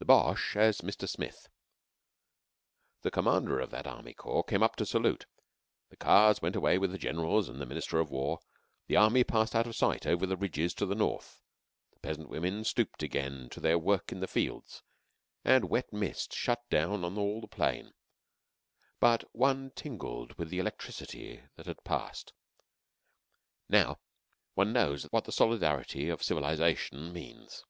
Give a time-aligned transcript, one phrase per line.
[0.00, 1.08] THE BOCHE AS MR.
[1.08, 1.48] SMITH
[3.00, 5.24] The Commander of that Army Corps came up to salute.
[5.88, 8.40] The cars went away with the Generals and the Minister for War;
[8.86, 11.40] the Army passed out of sight over the ridges to the north;
[11.94, 14.82] the peasant women stooped again to their work in the fields,
[15.42, 17.94] and wet mist shut down on all the plain;
[19.00, 22.34] but one tingled with the electricity that had passed.
[23.70, 24.00] Now
[24.52, 27.64] one knows what the solidarity of civilization means.